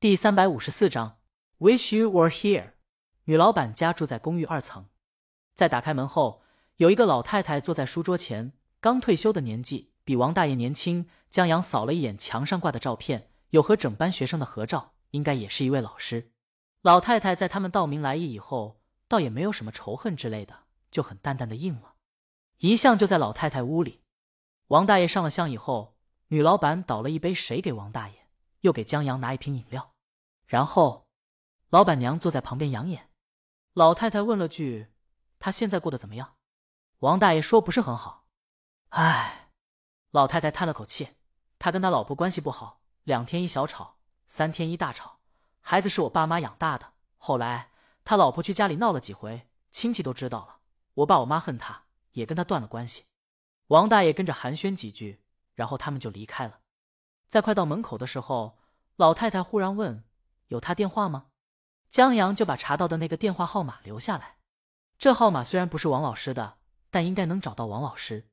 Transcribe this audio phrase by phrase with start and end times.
[0.00, 1.18] 第三百五十四章
[1.58, 2.72] ，Wish you were here。
[3.24, 4.86] 女老板家住在公寓二层，
[5.54, 6.40] 在打开门后，
[6.76, 11.06] 有一个老太太坐在书桌前，刚退休的年纪，比王大爷年轻。
[11.28, 16.32] 江阳扫了一眼墙上挂的照片，有和整班学生的合照，应该也是一位老师。
[16.80, 20.60] 老太太在他们道明来意以后，倒也没有什么仇恨之类的，
[20.90, 21.96] 就很淡淡的应了。
[22.60, 24.00] 一向就在老太太屋里。
[24.68, 25.98] 王大爷上了香以后，
[26.28, 28.14] 女老板倒了一杯水给王大爷。
[28.62, 29.89] 又给江阳拿一瓶饮料，
[30.50, 31.06] 然后
[31.68, 33.08] 老板娘坐在旁边养眼。
[33.72, 34.88] 老太太问了句
[35.38, 36.34] ：“他现在过得怎么样？”
[36.98, 38.26] 王大爷说：“不是很好。”
[38.90, 39.52] 唉，
[40.10, 41.14] 老太太叹了口气
[41.60, 45.20] ：“他跟他老婆关系不好，两天一小吵，三天一大吵。
[45.60, 47.70] 孩子是我爸妈养大的，后来
[48.02, 50.58] 他老婆去家里闹了几回，亲戚都知道了。
[50.94, 53.04] 我爸我妈恨他，也跟他断了关系。”
[53.68, 55.22] 王大爷跟着寒暄几句，
[55.54, 56.58] 然后他们就离开了。
[57.28, 58.58] 在快到门口的时候，
[58.96, 60.02] 老太太忽然问
[60.50, 61.26] ：“有他电话吗？”
[61.90, 64.36] 江阳就把查到的那个电话号码留下来。
[64.96, 66.58] 这号码虽然不是王老师的，
[66.90, 68.28] 但应该能找到王老师。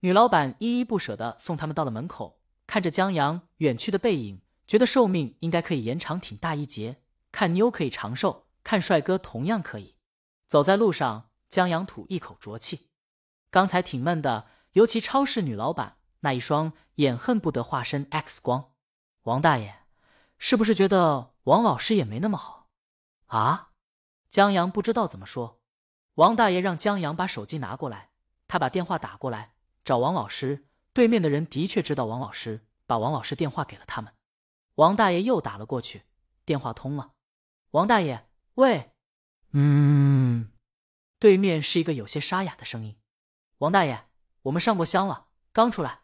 [0.00, 7.02] 女老板依依不舍的送他们到了门口，看着江阳远去的背影，觉得寿命应该可以延长挺大一截。
[7.32, 9.96] 看妞可以长寿，看帅哥同样可以。
[10.46, 12.90] 走在路上，江阳吐一口浊气。
[13.50, 15.98] 刚才挺闷的，尤其超市女老板。
[16.22, 18.72] 那一双眼恨不得化身 X 光，
[19.22, 19.84] 王大爷
[20.36, 22.68] 是不是觉得王老师也没那么好
[23.26, 23.70] 啊？
[24.28, 25.60] 江阳不知道怎么说。
[26.14, 28.10] 王大爷让江阳把手机拿过来，
[28.46, 30.68] 他把电话打过来找王老师。
[30.92, 34.12] 对面的人的确知道王老师，把王老师电话给了他们。
[34.74, 36.02] 王大爷又打了过去，
[36.44, 37.12] 电话通了。
[37.70, 38.92] 王大爷，喂，
[39.52, 40.50] 嗯，
[41.18, 42.98] 对面是一个有些沙哑的声音。
[43.58, 44.08] 王大爷，
[44.42, 46.00] 我们上过香了，刚出来。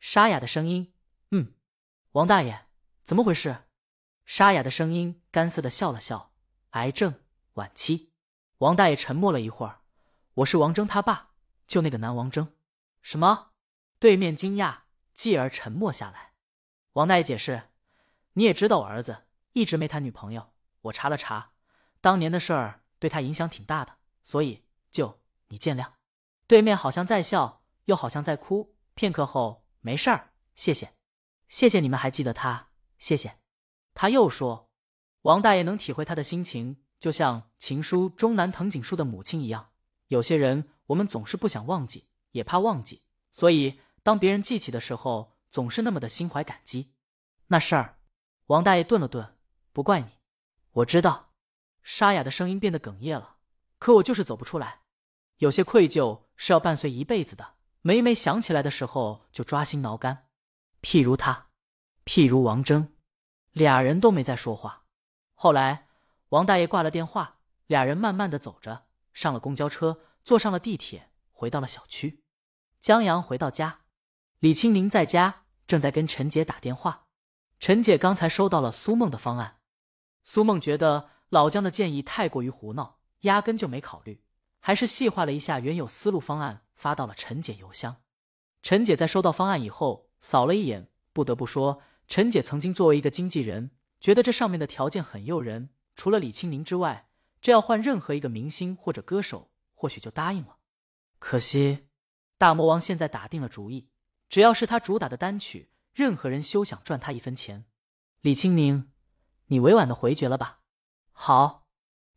[0.00, 0.94] 沙哑的声音，
[1.30, 1.54] 嗯，
[2.12, 2.66] 王大爷，
[3.04, 3.64] 怎么回事？
[4.24, 6.32] 沙哑的声音干涩的笑了笑，
[6.70, 7.20] 癌症
[7.54, 8.12] 晚期。
[8.58, 9.80] 王大爷沉默了一会儿，
[10.34, 11.30] 我是王峥他爸，
[11.66, 12.54] 就那个男王峥。
[13.00, 13.52] 什么？
[13.98, 14.82] 对面惊讶，
[15.12, 16.32] 继而沉默下来。
[16.92, 17.70] 王大爷解释，
[18.34, 20.52] 你也知道我儿子一直没谈女朋友，
[20.82, 21.52] 我查了查，
[22.00, 25.92] 当年的事儿对他影响挺大的，所以就你见谅。
[26.46, 29.62] 对面好像在笑，又好像在哭，片刻后。
[29.84, 30.94] 没事儿，谢谢，
[31.48, 33.41] 谢谢你们还记得他，谢谢。
[33.94, 34.70] 他又说
[35.22, 39.70] ：“王大爷能体会他的心情，就像情书中南藤井树的母亲一样。
[40.08, 46.92] 有些人我们总是不想忘记，也怕忘记，所以当别人记起的时候，总是那么的心怀感激。
[47.48, 47.98] 那事儿，
[48.46, 49.36] 王大爷顿了顿，
[49.72, 50.08] 不怪你，
[50.72, 51.32] 我知道。
[51.82, 53.36] 沙哑的声音变得哽咽了，
[53.78, 54.82] 可我就是走不出来，
[55.38, 57.54] 有些愧疚是要伴随一辈子的。”
[57.84, 60.28] 每每想起来的时候，就抓心挠肝。
[60.82, 61.48] 譬如他，
[62.04, 62.92] 譬如王峥，
[63.52, 64.84] 俩人都没再说话。
[65.34, 65.88] 后来，
[66.30, 72.22] 王大爷挂了电话，俩人慢慢的走着，上了公交车，坐上了地铁，回到了小区。
[72.80, 73.80] 江阳回到家，
[74.40, 77.06] 李清明在家正在跟陈姐打电话。
[77.60, 79.58] 陈姐刚才收到了苏梦的方案，
[80.24, 84.22] 苏梦觉得老姜的建议太过于胡闹，压根就没考虑，
[84.60, 86.64] 还是细化了一下原有思路方案。
[86.74, 87.98] 发到了陈姐邮箱。
[88.60, 91.80] 陈姐在收到方案以后，扫了一眼，不得不说，
[92.12, 95.70] 陈姐曾经作为一个经纪人，觉得这上面的条件很诱人。
[95.94, 97.08] 除了李青宁之外，
[97.40, 100.58] 这要换任何一个明星或者歌手，或许就答应了。
[101.18, 101.86] 可惜，
[102.36, 103.88] 大魔王现在打定了主意，
[104.28, 107.64] 只要是他主打的单曲，任何人休想赚他一分钱。
[108.20, 108.90] 李青宁，
[109.46, 110.58] 你委婉的回绝了吧？
[111.12, 111.66] 好。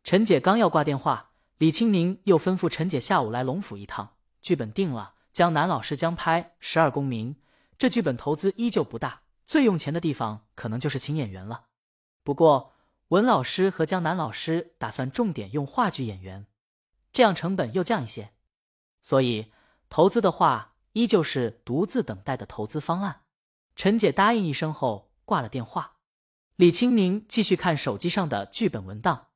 [0.04, 4.18] 陈姐刚要挂电话，李青宁又吩咐陈姐下午来龙府一趟。
[4.42, 7.34] 剧本定了，江南老师将拍《十二公民》。
[7.78, 11.66] 这剧本投资依旧不大，最用钱的地方可能就是请演员了。
[12.22, 12.72] 不过
[13.08, 16.46] 文老师和江南老师打算重点用话剧演员，
[17.12, 18.32] 这样成本又降一些。
[19.00, 19.52] 所以
[19.88, 23.22] 投资的话，依旧是独自等待的投资方案。
[23.76, 25.98] 陈姐答应一声后挂了电话。
[26.56, 29.28] 李清明继续看手机上的剧本文档，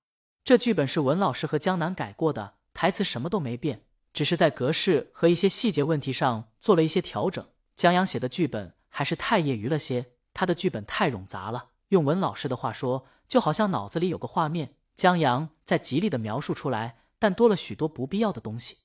[0.43, 3.85] 这剧本是文老师和江南改过的，台词什么都没变。
[4.13, 7.47] 只是在格式和一些细节问题上做了一些调整。
[7.77, 11.71] 江阳写的剧本还是太业余了些，他的剧本太冗杂了。
[11.89, 18.77] 用文老师的话说，就好像脑子里有个画面，江阳在极力的描述出来，但多了许多不必要的东西。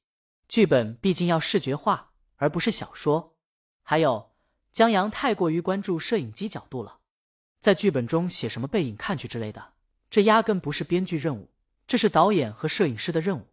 [0.48, 3.36] 剧本毕竟要视觉化，而不是小说。
[3.84, 4.32] 还有，
[4.72, 7.00] 江阳太过于关注摄影机角度了，
[7.60, 9.74] 在剧本中写什么背影看去之类的，
[10.10, 11.50] 这压根不是编剧任务，
[11.86, 13.48] 这是导演和摄影师的任务。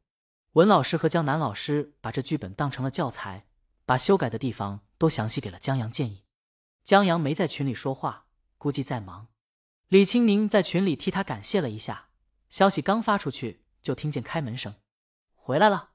[0.53, 3.47] 文老师和江南老师把这剧本当成了教材，
[3.85, 6.22] 把修改的地方都详细给了江阳建议。
[6.83, 8.27] 江阳没在群里说话，
[8.59, 9.29] 估计在忙。
[9.89, 12.09] 李青宁在群里替他感谢了一下。
[12.49, 14.75] 消息刚发出去，就听见开门声，
[15.35, 15.91] 回来了。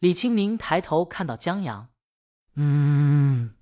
[0.00, 1.88] 李青宁抬头看到江阳，
[2.54, 3.54] 嗯，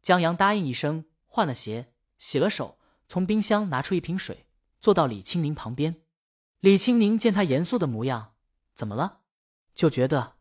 [0.00, 2.78] 江阳答应一声，换了鞋，洗了手，
[3.08, 4.46] 从冰箱拿出一瓶水，
[4.80, 6.02] 坐到李青宁旁边。
[6.60, 8.34] 李青宁见他严肃的模样，
[8.74, 9.20] 怎么了？
[9.74, 10.36] 就觉得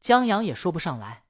[0.00, 1.24] 江阳也说不上来。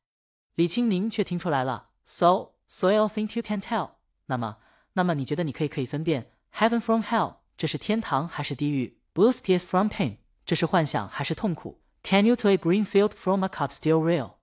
[0.54, 1.90] 李青宁却听出来了。
[2.04, 3.90] So, so I think you can tell。
[4.26, 4.56] 那么，
[4.94, 10.16] 那么你觉得你可以可以分辨 heaven from hell，这是天堂还是地狱？Blue tears from pain，
[10.46, 14.36] 这是幻想还是痛苦？Can you tell a green field from a cut steel real？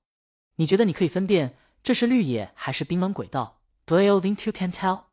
[0.57, 5.05] 你觉得你可以分辨这是绿野还是冰冷轨道？Do you think you can tell？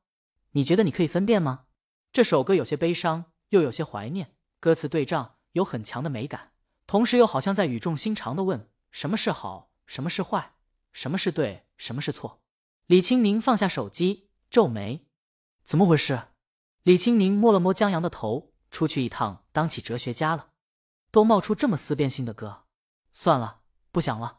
[0.50, 1.64] 你觉得你可以分辨吗？
[2.12, 6.50] 这首歌有些悲伤，又有些怀念，歌词对仗，有很强的美感，
[6.86, 10.52] 同时又好像在语重心长的问：什么是好，什么是坏，
[10.92, 12.42] 什么是对，什么是错？
[12.86, 15.08] 李青宁放下手机，皱眉：
[15.64, 16.28] 怎么回事？
[16.84, 20.50] 李青宁摸了摸江阳的头，出去一趟，当起哲学家了。
[21.10, 22.66] 都冒出这么思辨性的歌，
[23.12, 24.38] 算了，不想了。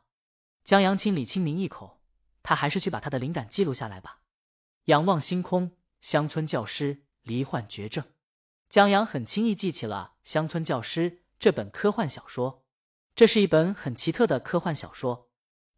[0.63, 2.01] 江阳亲李清明一口，
[2.41, 4.21] 他还是去把他的灵感记录下来吧。
[4.85, 8.05] 仰望星空，乡村教师罹患绝症。
[8.69, 12.63] 江阳很轻易记起了《乡村教师》这本科幻小说。
[13.13, 15.29] 这是一本很奇特的科幻小说。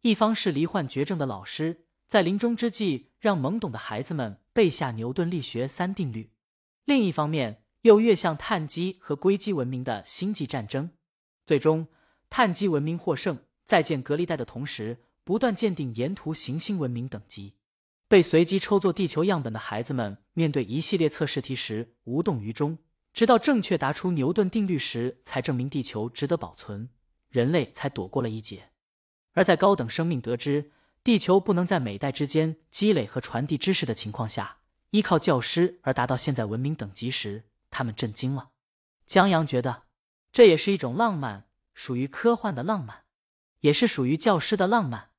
[0.02, 6.32] 一方是罹患绝症的老师，在临终之际让懵懂的孩子们背下牛顿力学三定律；
[6.84, 7.62] 另一方面。
[7.82, 10.90] 又越向碳基和硅基文明的星际战争，
[11.46, 11.88] 最终
[12.28, 17.54] 碳基文明获胜，在建隔离带的同时，不断鉴定沿途行星文明等级。
[18.06, 22.76] 被随机抽做地球样本的孩子们，面对一系列测试题时无动于衷，
[23.14, 26.90] 直到正确答出牛顿定律时，才证明地球值得保存，
[27.30, 28.72] 人类才躲过了一劫。
[29.32, 30.70] 而在高等生命得知
[31.02, 34.58] 地球不能在每代之间积累和传递知识的情况下，
[34.90, 38.50] 依靠教师而达到现在文明等级时，他们震惊了，
[39.06, 39.84] 江阳觉得
[40.30, 43.04] 这也是一种浪漫，属于科幻的浪漫，
[43.60, 45.10] 也是属于教师的浪漫。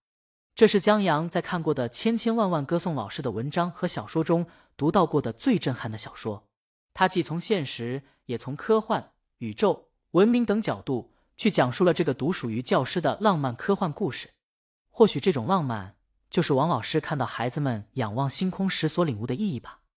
[0.54, 4.45] 这是江阳在看过的千千万万歌颂老师的文章和小说中
[4.78, 6.48] 读到过的最震撼的小说。
[6.94, 14.30] 他既从现实，也从科幻、宇宙、文明等角度去讲述了这个独属于教师的浪漫科幻故事。
[14.92, 15.96] 或许这种浪漫，
[16.30, 19.81] 就是王老师看到孩子们仰望星空时所领悟的意义吧。